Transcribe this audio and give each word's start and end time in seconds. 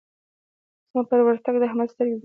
زما 0.91 1.01
پر 1.09 1.19
ورتګ 1.27 1.55
د 1.59 1.63
احمد 1.69 1.87
سترګې 1.93 2.11
درنې 2.11 2.17
شوې. 2.17 2.19